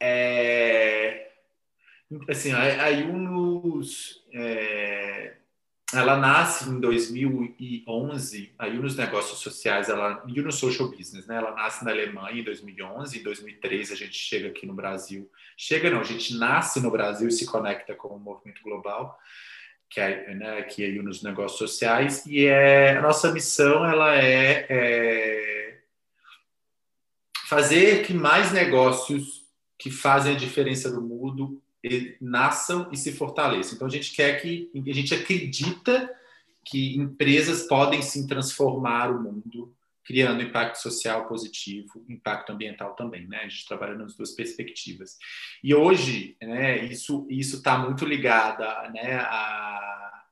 [0.00, 1.32] É...
[2.30, 5.34] Assim, a, a Yunus é
[5.94, 11.36] ela nasce em 2011, a Yunus Negócios Sociais, ela Yunus Social Business, né?
[11.36, 15.30] Ela nasce na Alemanha em 2011, em 2013 a gente chega aqui no Brasil.
[15.56, 19.16] Chega não, a gente nasce no Brasil e se conecta com o movimento global,
[19.88, 24.66] que é, né, que é Yunus Negócios Sociais, e é, a nossa missão ela é,
[24.68, 25.78] é
[27.46, 29.46] fazer que mais negócios
[29.78, 31.62] que fazem a diferença no mundo
[32.20, 33.74] nasçam e se fortaleçam.
[33.74, 36.10] Então a gente quer que a gente acredita
[36.64, 43.38] que empresas podem sim transformar o mundo, criando impacto social positivo, impacto ambiental também, né?
[43.38, 45.16] A gente trabalha nas duas perspectivas.
[45.62, 46.84] E hoje, né?
[46.84, 49.16] Isso isso está muito ligado, né?
[49.16, 50.22] A,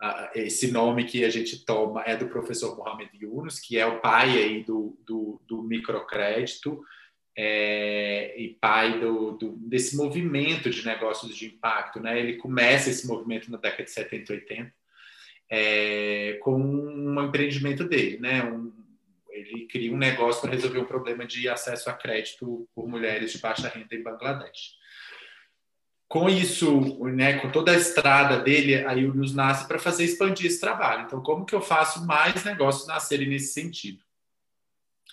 [0.00, 4.00] a, esse nome que a gente toma é do professor Mohamed Yunus, que é o
[4.00, 6.82] pai aí do, do, do microcrédito
[7.36, 12.00] é, e pai do, do, desse movimento de negócios de impacto.
[12.00, 12.18] Né?
[12.18, 14.74] Ele começa esse movimento na década de 70 e 80
[15.50, 18.18] é, com um empreendimento dele.
[18.18, 18.42] Né?
[18.44, 18.72] Um,
[19.30, 23.38] ele cria um negócio para resolver um problema de acesso a crédito por mulheres de
[23.38, 24.80] baixa renda em Bangladesh.
[26.06, 30.60] Com isso, né, com toda a estrada dele, a Yunus nasce para fazer expandir esse
[30.60, 31.04] trabalho.
[31.06, 34.04] Então, como que eu faço mais negócios nascerem nesse sentido?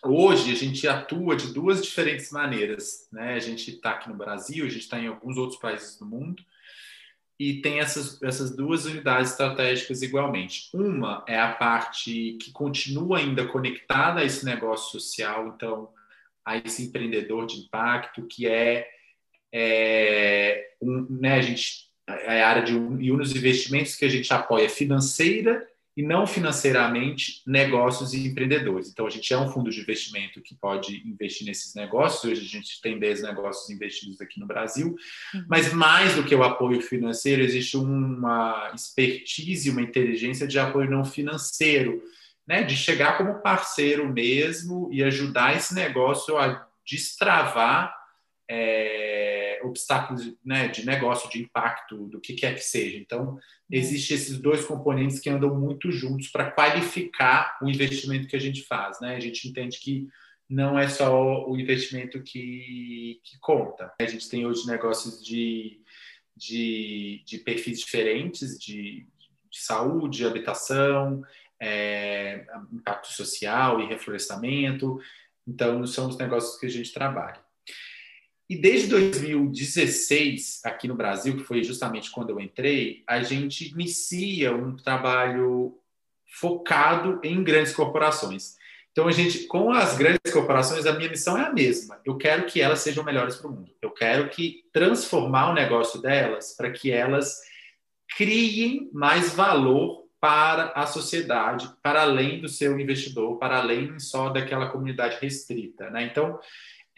[0.03, 3.07] Hoje a gente atua de duas diferentes maneiras.
[3.12, 3.33] Né?
[3.33, 6.43] A gente está aqui no Brasil, a gente está em alguns outros países do mundo
[7.39, 10.69] e tem essas, essas duas unidades estratégicas igualmente.
[10.73, 15.89] Uma é a parte que continua ainda conectada a esse negócio social, então
[16.43, 18.89] a esse empreendedor de impacto que é,
[19.53, 24.09] é um, né, a gente é a área de e um dos investimentos que a
[24.09, 25.65] gente apoia financeira
[25.99, 28.88] e não financeiramente negócios e empreendedores.
[28.88, 32.23] Então, a gente é um fundo de investimento que pode investir nesses negócios.
[32.23, 34.95] Hoje, a gente tem 10 negócios investidos aqui no Brasil,
[35.33, 35.45] uhum.
[35.49, 41.03] mas mais do que o apoio financeiro, existe uma expertise, uma inteligência de apoio não
[41.03, 42.01] financeiro,
[42.47, 42.63] né?
[42.63, 47.93] de chegar como parceiro mesmo e ajudar esse negócio a destravar.
[48.49, 52.97] É, obstáculos né, de negócio, de impacto, do que quer que seja.
[52.97, 53.39] Então, uhum.
[53.69, 58.63] existem esses dois componentes que andam muito juntos para qualificar o investimento que a gente
[58.63, 58.99] faz.
[58.99, 59.15] Né?
[59.15, 60.07] A gente entende que
[60.49, 63.93] não é só o investimento que, que conta.
[64.01, 65.79] A gente tem hoje negócios de,
[66.35, 69.05] de, de perfis diferentes, de,
[69.51, 71.23] de saúde, habitação,
[71.62, 74.99] é, impacto social e reflorestamento.
[75.47, 77.48] Então, são os negócios que a gente trabalha.
[78.49, 84.55] E desde 2016, aqui no Brasil, que foi justamente quando eu entrei, a gente inicia
[84.55, 85.77] um trabalho
[86.25, 88.57] focado em grandes corporações.
[88.91, 92.01] Então, a gente, com as grandes corporações, a minha missão é a mesma.
[92.03, 93.71] Eu quero que elas sejam melhores para o mundo.
[93.81, 97.41] Eu quero que transformar o negócio delas para que elas
[98.17, 104.69] criem mais valor para a sociedade, para além do seu investidor, para além só daquela
[104.69, 105.89] comunidade restrita.
[105.89, 106.03] Né?
[106.03, 106.39] Então,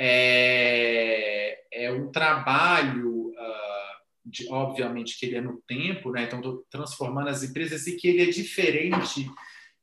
[0.03, 6.23] é, é um trabalho, uh, de, obviamente, que ele é no tempo, né?
[6.23, 9.29] então, estou transformando as empresas e que ele é diferente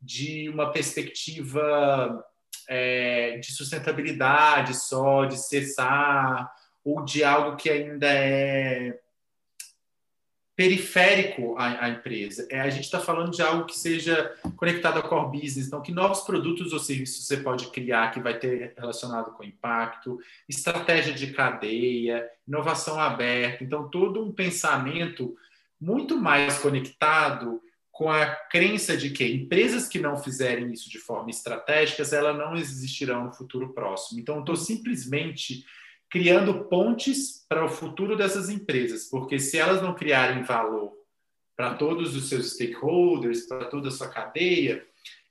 [0.03, 2.21] de uma perspectiva
[2.69, 6.51] é, de sustentabilidade só, de cessar,
[6.85, 8.99] ou de algo que ainda é
[10.59, 12.49] periférico à, à empresa.
[12.51, 15.93] É, a gente está falando de algo que seja conectado ao core business, então que
[15.93, 20.19] novos produtos ou serviços você pode criar que vai ter relacionado com impacto,
[20.49, 25.37] estratégia de cadeia, inovação aberta, então todo um pensamento
[25.81, 31.31] muito mais conectado com a crença de que empresas que não fizerem isso de forma
[31.31, 34.19] estratégica, elas não existirão no futuro próximo.
[34.19, 35.65] Então, estou simplesmente
[36.11, 40.93] criando pontes para o futuro dessas empresas, porque se elas não criarem valor
[41.57, 44.87] para todos os seus stakeholders, para toda a sua cadeia,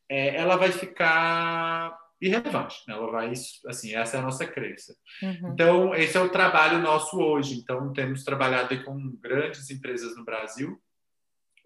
[0.09, 2.83] é, ela vai ficar irrelevante.
[2.87, 2.93] Né?
[2.93, 3.31] Ela vai,
[3.67, 4.95] assim, essa é a nossa crença.
[5.21, 5.53] Uhum.
[5.53, 7.57] Então, esse é o trabalho nosso hoje.
[7.57, 10.81] Então, temos trabalhado com grandes empresas no Brasil,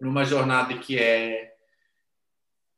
[0.00, 1.51] numa jornada que é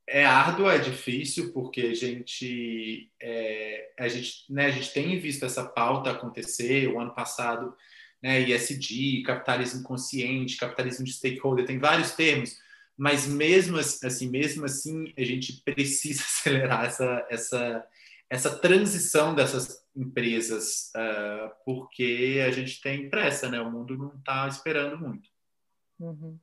[0.07, 5.45] é árduo, é difícil, porque a gente, é, a gente, né, a gente tem visto
[5.45, 6.87] essa pauta acontecer.
[6.87, 7.75] O ano passado,
[8.21, 12.57] né, ISD, capitalismo consciente, capitalismo de stakeholder, tem vários termos,
[12.95, 17.87] mas mesmo assim, mesmo assim, a gente precisa acelerar essa, essa,
[18.29, 23.59] essa transição dessas empresas, uh, porque a gente tem pressa, né?
[23.59, 25.29] O mundo não está esperando muito.
[25.99, 26.37] Uhum.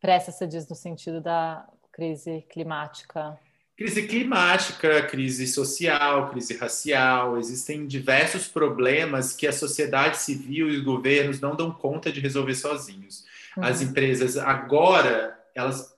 [0.00, 3.38] Pressa, você diz no sentido da crise climática?
[3.74, 10.84] Crise climática, crise social, crise racial, existem diversos problemas que a sociedade civil e os
[10.84, 13.24] governos não dão conta de resolver sozinhos.
[13.56, 13.64] Uhum.
[13.64, 15.94] As empresas agora, elas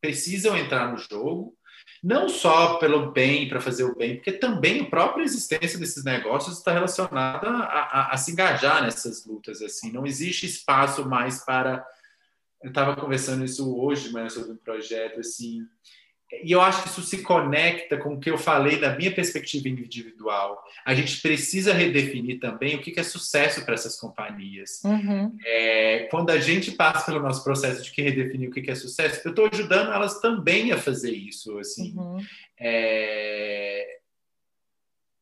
[0.00, 1.54] precisam entrar no jogo,
[2.02, 6.58] não só pelo bem, para fazer o bem, porque também a própria existência desses negócios
[6.58, 9.62] está relacionada a, a, a se engajar nessas lutas.
[9.62, 11.86] Assim, não existe espaço mais para
[12.62, 15.66] eu estava conversando isso hoje, mas sobre um projeto assim,
[16.44, 19.68] e eu acho que isso se conecta com o que eu falei da minha perspectiva
[19.68, 20.62] individual.
[20.84, 24.80] A gente precisa redefinir também o que é sucesso para essas companhias.
[24.84, 25.36] Uhum.
[25.44, 29.20] É, quando a gente passa pelo nosso processo de que redefinir o que é sucesso,
[29.24, 31.58] eu estou ajudando elas também a fazer isso.
[31.58, 32.24] Assim, uhum.
[32.58, 33.99] é,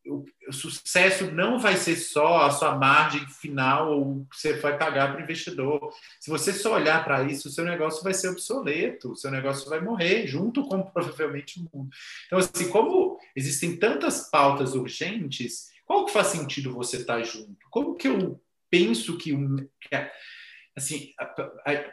[0.09, 4.77] o, o, sucesso não vai ser só a sua margem final ou que você vai
[4.77, 5.93] pagar para o investidor.
[6.21, 9.69] Se você só olhar para isso, o seu negócio vai ser obsoleto, o seu negócio
[9.69, 11.91] vai morrer, junto com provavelmente o mundo.
[12.27, 17.67] Então, assim, como existem tantas pautas urgentes, qual que faz sentido você estar junto?
[17.71, 18.41] Como que eu
[18.71, 19.33] penso que,
[19.81, 19.95] que
[20.79, 21.13] assim,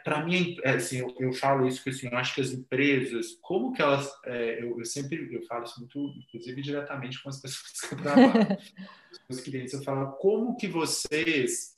[0.02, 3.38] para mim, é, assim, eu, eu, falo isso que assim, eu acho que as empresas,
[3.42, 7.40] como que elas, é, eu, eu, sempre eu falo isso muito, inclusive diretamente com as
[7.40, 8.58] pessoas que eu trabalho,
[9.28, 11.76] os clientes, eu falo como que vocês,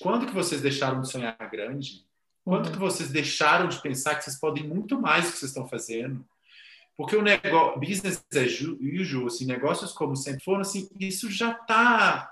[0.00, 2.04] quando que vocês deixaram de sonhar grande?
[2.44, 2.72] Quanto uhum.
[2.72, 6.24] que vocês deixaram de pensar que vocês podem muito mais do que vocês estão fazendo?
[6.96, 12.30] Porque o negócio, business as usual, assim, negócios como sempre foram, assim, isso já está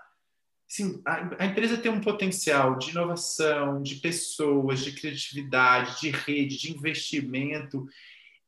[0.68, 6.58] Sim, a, a, empresa tem um potencial de inovação, de pessoas, de criatividade, de rede,
[6.58, 7.86] de investimento,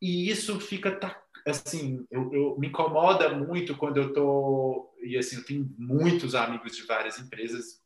[0.01, 0.99] e isso fica
[1.47, 6.77] assim, eu, eu me incomoda muito quando eu tô e assim, eu tenho muitos amigos
[6.77, 7.80] de várias empresas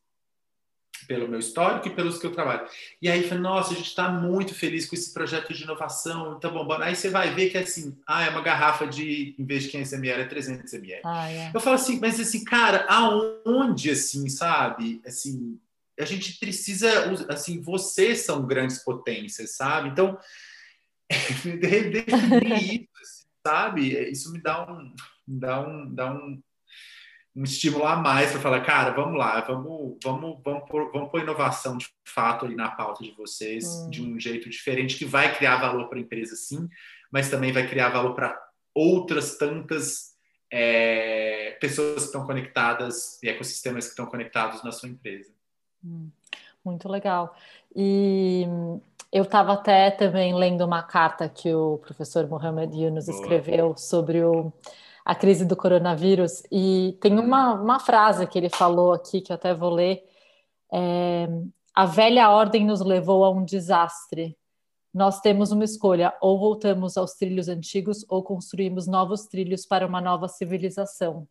[1.06, 2.66] pelo meu histórico e pelos que eu trabalho.
[3.00, 6.48] E aí, falei, nossa, a gente está muito feliz com esse projeto de inovação, tá
[6.48, 6.84] bombando.
[6.84, 9.92] Aí você vai ver que assim, ah, é uma garrafa de, em vez de 500
[9.94, 11.02] ml, é 300 ml.
[11.04, 11.50] Ah, é.
[11.54, 15.00] Eu falo assim, mas assim, cara, aonde, assim, sabe?
[15.06, 15.58] Assim,
[15.98, 16.88] a gente precisa,
[17.28, 19.90] assim, vocês são grandes potências, sabe?
[19.90, 20.18] Então,
[21.10, 24.10] definir isso, assim, sabe?
[24.10, 24.94] Isso me dá um,
[25.26, 26.42] dá um, dá um
[27.36, 31.22] um estímulo a mais para falar, cara, vamos lá, vamos, vamos, vamos, pôr, vamos pôr
[31.22, 33.90] inovação de fato ali na pauta de vocês, hum.
[33.90, 36.68] de um jeito diferente, que vai criar valor para a empresa, sim,
[37.10, 38.38] mas também vai criar valor para
[38.72, 40.14] outras tantas
[40.50, 45.32] é, pessoas que estão conectadas e ecossistemas que estão conectados na sua empresa.
[45.84, 46.08] Hum,
[46.64, 47.36] muito legal.
[47.74, 48.46] E
[49.10, 53.18] eu estava até também lendo uma carta que o professor Mohamed Yunus Boa.
[53.18, 54.52] escreveu sobre o
[55.04, 56.42] a crise do coronavírus.
[56.50, 60.02] E tem uma, uma frase que ele falou aqui, que eu até vou ler:
[60.72, 61.28] é,
[61.74, 64.36] A velha ordem nos levou a um desastre.
[64.92, 70.00] nós temos uma escolha: ou voltamos aos trilhos antigos ou construímos novos trilhos para uma
[70.00, 71.28] nova civilização.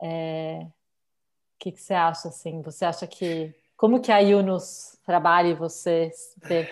[0.00, 0.60] É...
[0.62, 2.62] O que, que você acha assim?
[2.62, 6.10] Você acha que como que a Yunus trabalha e você
[6.42, 6.70] vê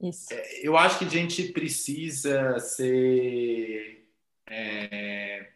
[0.00, 0.32] isso?
[0.32, 4.01] É, eu acho que a gente precisa ser
[4.48, 5.48] é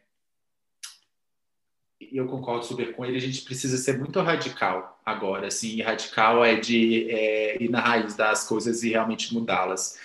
[2.12, 6.45] eu concordo super com ele, a gente precisa ser muito radical agora, assim, e radical
[6.45, 9.99] é de é, ir na raiz das coisas e realmente mudá-las.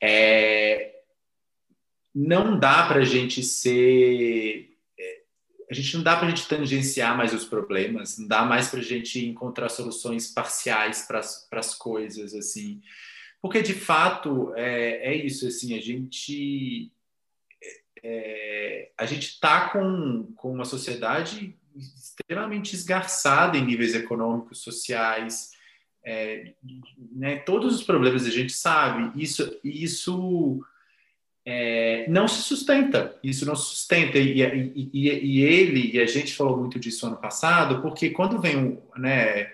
[0.00, 0.96] É,
[2.14, 4.76] não dá para a gente ser...
[4.98, 5.20] É,
[5.70, 8.80] a gente não dá para a gente tangenciar mais os problemas, não dá mais para
[8.80, 12.80] a gente encontrar soluções parciais para as coisas, assim,
[13.40, 16.90] porque de fato é, é isso, assim, a gente
[18.02, 25.52] é, a gente está com, com uma sociedade extremamente esgarçada em níveis econômicos, sociais,
[26.04, 26.52] é,
[27.12, 30.64] né, todos os problemas a gente sabe, isso, isso
[31.44, 36.06] é, não se sustenta, isso não se sustenta, e, e, e, e, ele, e a
[36.06, 39.52] gente falou muito disso ano passado, porque quando vem, né,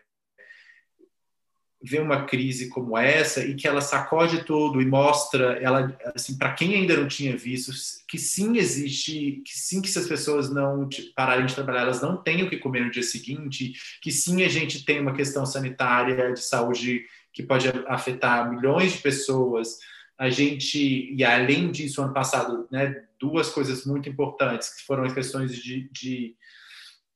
[1.85, 6.53] vê uma crise como essa e que ela sacode tudo e mostra ela assim para
[6.53, 7.73] quem ainda não tinha visto
[8.09, 12.17] que sim existe que sim que se as pessoas não pararem de trabalhar elas não
[12.17, 16.33] têm o que comer no dia seguinte que sim a gente tem uma questão sanitária
[16.33, 17.05] de saúde
[17.35, 19.79] que pode afetar milhões de pessoas.
[20.17, 25.13] A gente e além disso ano passado né duas coisas muito importantes que foram as
[25.13, 26.37] questões de, de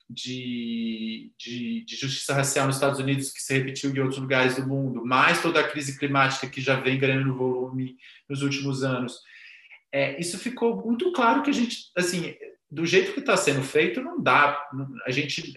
[0.09, 4.67] de, de, de, justiça racial nos Estados Unidos que se repetiu em outros lugares do
[4.67, 7.97] mundo, mais toda a crise climática que já vem ganhando volume
[8.29, 9.21] nos últimos anos.
[9.93, 12.35] É, isso ficou muito claro que a gente, assim,
[12.71, 14.59] do jeito que está sendo feito, não dá,
[15.07, 15.55] a gente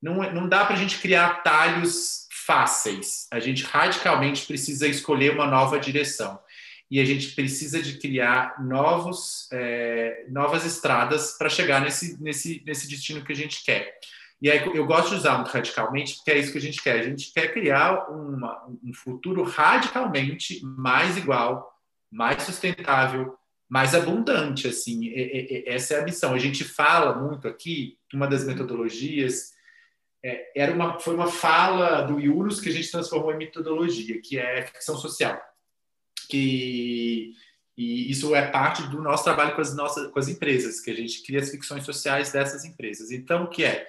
[0.00, 3.26] não, não dá para a gente criar talhos fáceis.
[3.32, 6.38] A gente radicalmente precisa escolher uma nova direção
[6.92, 12.86] e a gente precisa de criar novos, é, novas estradas para chegar nesse, nesse, nesse
[12.86, 13.98] destino que a gente quer.
[14.42, 17.00] E aí eu gosto de usar muito radicalmente, porque é isso que a gente quer.
[17.00, 21.72] A gente quer criar uma, um futuro radicalmente mais igual,
[22.10, 23.38] mais sustentável,
[23.70, 25.02] mais abundante, assim.
[25.04, 26.34] E, e, essa é a missão.
[26.34, 29.52] A gente fala muito aqui, uma das metodologias
[30.22, 34.38] é, era uma, foi uma fala do Yunus que a gente transformou em metodologia, que
[34.38, 35.40] é ficção social
[36.32, 37.34] que
[37.76, 40.94] e isso é parte do nosso trabalho com as nossas com as empresas, que a
[40.94, 43.10] gente cria as ficções sociais dessas empresas.
[43.10, 43.86] Então, o que é?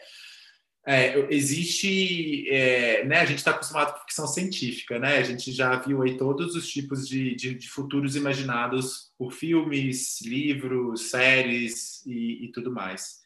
[0.85, 3.19] é existe, é, né?
[3.19, 5.17] A gente está acostumado com ficção científica, né?
[5.17, 10.21] A gente já viu aí todos os tipos de, de, de futuros imaginados por filmes,
[10.21, 13.21] livros, séries e, e tudo mais.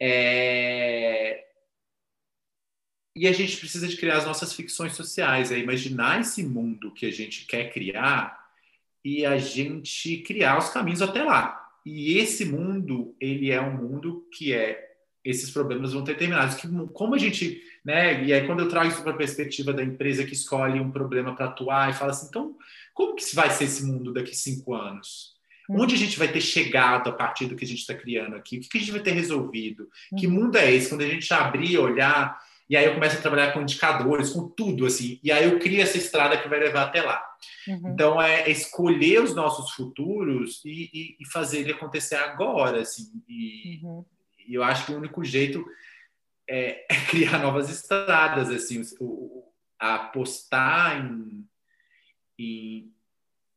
[0.00, 1.44] É,
[3.14, 7.06] e a gente precisa de criar as nossas ficções sociais, é imaginar esse mundo que
[7.06, 8.44] a gente quer criar
[9.04, 11.60] e a gente criar os caminhos até lá.
[11.84, 14.94] E esse mundo, ele é um mundo que é
[15.24, 16.56] esses problemas vão ter terminados.
[16.56, 18.22] Que, como a gente, né?
[18.24, 21.34] E aí quando eu trago isso para a perspectiva da empresa que escolhe um problema
[21.34, 22.56] para atuar e fala assim, então
[22.92, 25.34] como que vai ser esse mundo daqui cinco anos?
[25.68, 25.80] Uhum.
[25.80, 28.58] Onde a gente vai ter chegado a partir do que a gente está criando aqui?
[28.58, 29.88] O que a gente vai ter resolvido?
[30.12, 30.18] Uhum.
[30.18, 30.90] Que mundo é esse?
[30.90, 32.38] Quando a gente abrir, olhar
[32.68, 35.20] e aí eu começo a trabalhar com indicadores, com tudo, assim.
[35.22, 37.22] E aí eu crio essa estrada que vai levar até lá.
[37.68, 37.90] Uhum.
[37.92, 43.22] Então, é escolher os nossos futuros e, e, e fazer ele acontecer agora, assim.
[43.28, 44.04] E, uhum.
[44.46, 45.64] e, eu acho que o único jeito
[46.48, 48.80] é, é criar novas estradas, assim.
[48.98, 51.46] O, o, apostar em,
[52.38, 52.94] em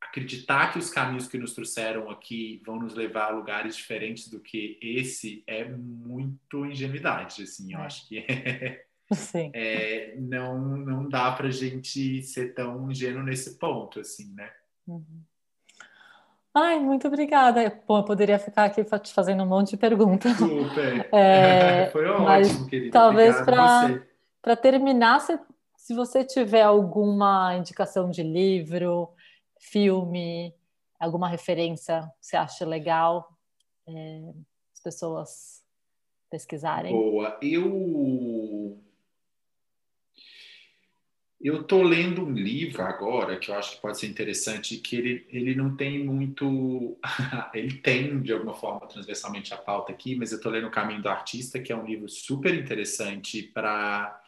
[0.01, 4.39] acreditar que os caminhos que nos trouxeram aqui vão nos levar a lugares diferentes do
[4.39, 7.83] que esse é muito ingenuidade, assim, eu é.
[7.83, 9.51] acho que é, Sim.
[9.53, 14.49] É, não, não dá para a gente ser tão ingênuo nesse ponto, assim, né?
[14.87, 15.21] Uhum.
[16.53, 17.81] Ai, muito obrigada.
[17.87, 20.35] Bom, eu poderia ficar aqui te fazendo um monte de perguntas.
[20.37, 21.07] Super.
[21.13, 22.91] É, Foi ótimo, querida.
[22.91, 23.39] Talvez
[24.41, 25.39] para terminar, se,
[25.77, 29.09] se você tiver alguma indicação de livro,
[29.59, 30.53] filme,
[30.99, 33.29] alguma referência que você acha legal,
[33.87, 34.33] é,
[34.73, 35.63] as pessoas
[36.29, 36.91] pesquisarem.
[36.91, 37.37] Boa.
[37.41, 38.81] Eu
[41.39, 45.27] eu estou lendo um livro agora que eu acho que pode ser interessante, que ele,
[45.29, 46.97] ele não tem muito.
[47.53, 51.01] ele tem, de alguma forma, transversalmente a pauta aqui, mas eu estou lendo O Caminho
[51.01, 54.19] do Artista, que é um livro super interessante para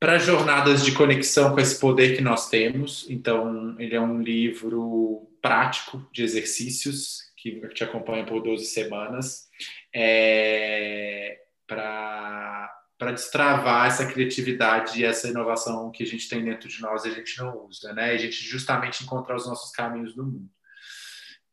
[0.00, 3.08] para jornadas de conexão com esse poder que nós temos.
[3.10, 9.48] Então, ele é um livro prático de exercícios que te acompanha por 12 semanas.
[9.92, 16.82] É, para para destravar essa criatividade e essa inovação que a gente tem dentro de
[16.82, 18.10] nós e a gente não usa, né?
[18.10, 20.50] A gente justamente encontrar os nossos caminhos no mundo.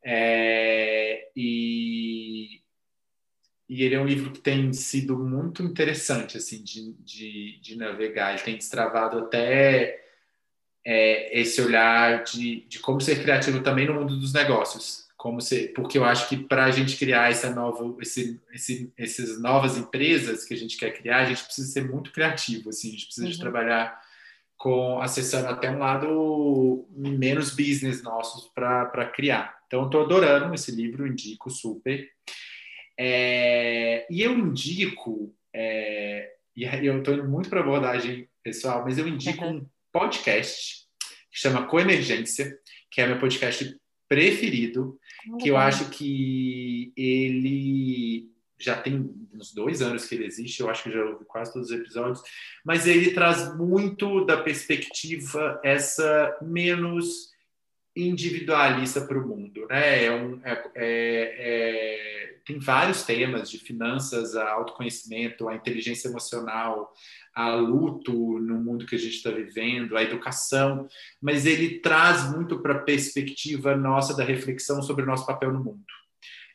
[0.04, 2.62] É, e,
[3.70, 8.34] e ele é um livro que tem sido muito interessante assim de, de, de navegar.
[8.34, 10.04] Ele tem destravado até
[10.84, 15.70] é, esse olhar de, de como ser criativo também no mundo dos negócios como se,
[15.70, 20.46] porque eu acho que para a gente criar essa nova, esse, esse, essas novas empresas
[20.46, 23.26] que a gente quer criar, a gente precisa ser muito criativo, assim, a gente precisa
[23.26, 23.32] uhum.
[23.32, 24.00] de trabalhar
[24.56, 29.58] com acessando até um lado menos business nossos para criar.
[29.66, 32.08] Então, estou adorando esse livro, indico super.
[32.96, 39.08] É, e eu indico, é, e eu estou indo muito para abordagem pessoal, mas eu
[39.08, 39.56] indico uhum.
[39.56, 40.86] um podcast
[41.32, 42.56] que chama Coemergência,
[42.92, 43.76] que é meu podcast
[44.08, 45.00] preferido,
[45.40, 50.84] que eu acho que ele já tem uns dois anos que ele existe, eu acho
[50.84, 52.22] que já ouvi quase todos os episódios,
[52.64, 57.34] mas ele traz muito da perspectiva essa menos
[57.96, 60.06] individualista para o mundo, né?
[60.06, 66.94] É um, é, é, é, tem vários temas de finanças, a autoconhecimento, a inteligência emocional,
[67.34, 70.88] a luto no mundo que a gente está vivendo, a educação,
[71.20, 75.64] mas ele traz muito para a perspectiva nossa da reflexão sobre o nosso papel no
[75.64, 75.84] mundo,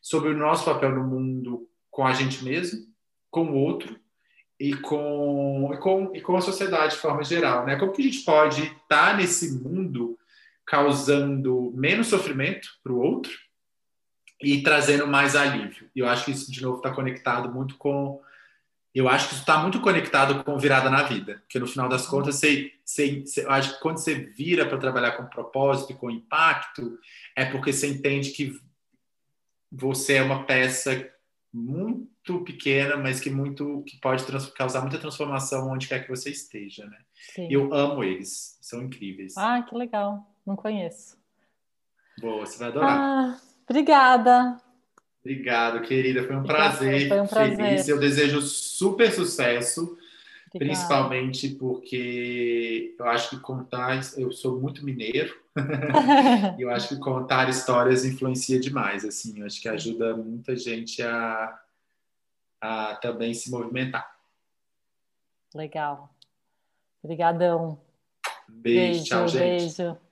[0.00, 2.86] sobre o nosso papel no mundo com a gente mesmo,
[3.28, 3.98] com o outro
[4.58, 7.76] e com, e com, e com a sociedade de forma geral, né?
[7.76, 10.16] Como que a gente pode estar tá nesse mundo
[10.64, 13.32] causando menos sofrimento para o outro
[14.42, 15.90] e trazendo mais alívio?
[15.94, 18.20] E eu acho que isso, de novo, está conectado muito com
[18.94, 22.08] eu acho que isso está muito conectado com virada na vida, porque no final das
[22.08, 25.94] contas, você, você, você eu acho que quando você vira para trabalhar com propósito e
[25.94, 26.98] com impacto,
[27.36, 28.60] é porque você entende que
[29.70, 31.08] você é uma peça
[31.52, 34.24] muito pequena, mas que muito que pode
[34.56, 36.98] causar muita transformação onde quer que você esteja, né?
[37.34, 37.46] Sim.
[37.48, 39.36] Eu amo eles, são incríveis.
[39.36, 41.16] Ah, que legal, não conheço.
[42.20, 42.98] Boa, você vai adorar.
[42.98, 43.40] Ah,
[43.70, 44.60] obrigada.
[45.20, 46.24] Obrigado, querida.
[46.24, 47.08] Foi um prazer.
[47.08, 47.56] Foi um prazer.
[47.56, 47.88] Feliz.
[47.88, 49.96] Eu desejo super sucesso,
[50.48, 50.58] Obrigada.
[50.58, 54.00] principalmente porque eu acho que contar.
[54.16, 55.38] Eu sou muito mineiro.
[56.58, 59.04] e eu acho que contar histórias influencia demais.
[59.04, 61.60] Assim, eu acho que ajuda muita gente a,
[62.60, 64.10] a também se movimentar.
[65.54, 66.14] Legal.
[67.02, 67.80] Obrigadão.
[68.48, 69.76] Beijo, beijo tchau, gente.
[69.76, 70.09] Beijo.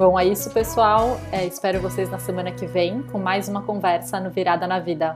[0.00, 1.20] Bom, é isso, pessoal.
[1.30, 5.14] É, espero vocês na semana que vem com mais uma conversa no Virada na Vida.